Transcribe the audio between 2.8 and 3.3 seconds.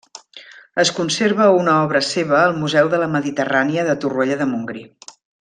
de la